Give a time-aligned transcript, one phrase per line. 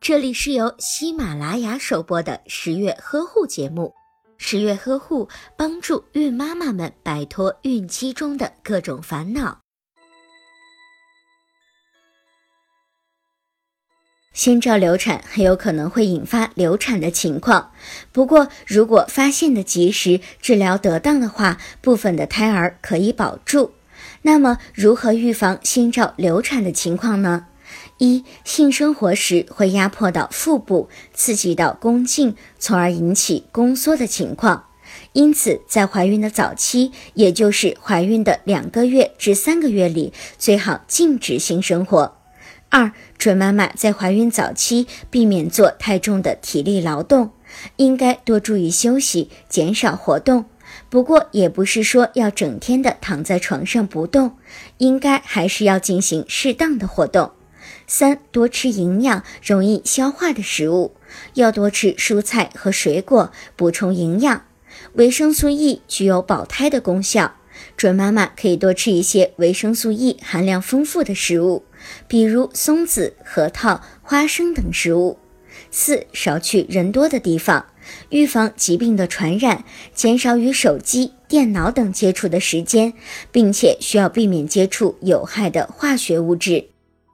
[0.00, 3.94] 这里是由喜马拉雅首播的十月呵护节目。
[4.36, 9.60] 十月呵护帮助孕妈妈们摆脱孕期中的各种烦恼。
[14.32, 17.72] 先兆流产很有可能会引发流产的情况，
[18.12, 23.72] 不过如果发现的及时，治疗得当的话，部分的胎儿可以保住。
[24.22, 27.46] 那么，如何预防先兆流产的情况呢？
[27.98, 34.64] 一、性生活时会压迫到腹部，刺激到宫颈，从而引起宫缩的情况。
[35.12, 42.16] 因此，在怀孕的早期，也就是怀孕的两个月至三个月里，最好禁止性生活。
[42.68, 47.30] 二、准妈妈在怀孕早期避免做太重的体力劳动，
[47.76, 50.46] 应该多注意休息，减少活动。
[50.90, 54.36] 不过，也不是说要整天的躺在床上不动，
[54.78, 57.30] 应该还是要进行适当的活动。
[57.86, 60.94] 三、多吃营养、容易消化的食物，
[61.34, 64.44] 要多吃蔬菜和水果，补充营养。
[64.94, 67.36] 维生素 E 具有保胎的功效，
[67.76, 71.64] 准妈妈可以多吃一些维生素 E 含量丰富的食物。
[72.08, 75.18] 比如松子、核桃、花生等食物。
[75.70, 77.66] 四、少去人多的地方，
[78.08, 82.94] 预防疾病的传染，减少与手机、电脑等接触的时间，
[83.30, 86.73] 并且需要避免接触有害的化学物质。